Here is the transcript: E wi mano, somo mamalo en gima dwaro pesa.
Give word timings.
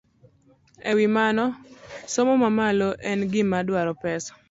E 0.89 0.91
wi 0.97 1.07
mano, 1.17 1.45
somo 2.13 2.33
mamalo 2.43 2.89
en 3.09 3.19
gima 3.31 3.59
dwaro 3.67 3.93
pesa. 4.03 4.31